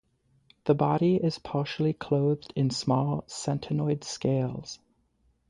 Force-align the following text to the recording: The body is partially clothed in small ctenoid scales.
The 0.63 0.73
body 0.73 1.17
is 1.17 1.37
partially 1.37 1.93
clothed 1.93 2.53
in 2.55 2.71
small 2.71 3.21
ctenoid 3.27 4.03
scales. 4.03 4.79